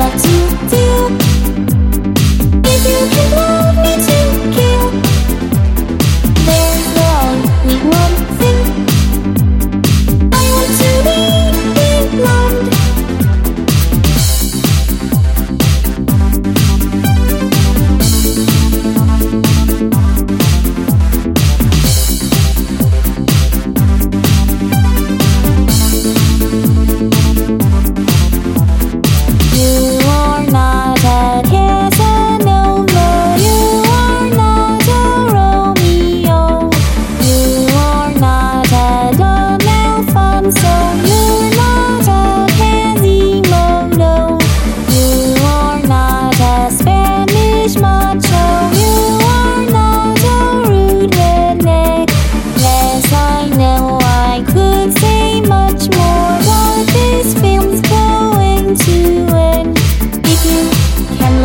love 0.00 0.22
to 0.22 0.39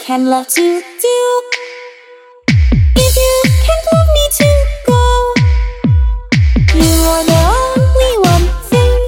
can 0.00 0.24
love 0.24 0.48
to 0.48 0.62
do. 0.62 1.42
If 2.96 3.16
you 3.16 3.42
can't 3.64 3.86
love 3.92 4.08
me 4.16 4.24
to 4.38 4.50
go, 4.86 5.02
you 6.74 6.94
are 7.12 7.24
the 7.32 7.42
only 7.60 8.14
one 8.32 8.46
thing 8.70 9.00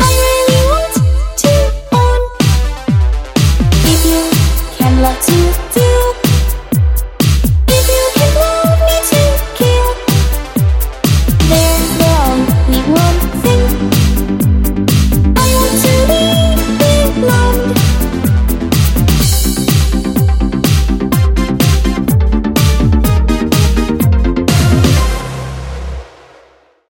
I 0.00 0.10
really 0.24 0.60
want 0.72 0.94
to 1.42 1.54
own. 1.92 2.20
If 3.92 4.00
you 4.10 4.22
can 4.78 5.02
love 5.02 5.20
to 5.26 5.65